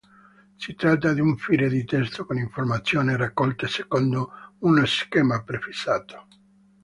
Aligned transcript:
Si 0.55 0.73
tratta 0.73 1.13
di 1.13 1.19
un 1.19 1.37
file 1.37 1.69
di 1.69 1.83
testo 1.85 2.25
con 2.25 2.39
informazioni 2.39 3.15
raccolte 3.15 3.67
secondo 3.67 4.53
uno 4.61 4.83
schema 4.87 5.43
prefissato. 5.43 6.27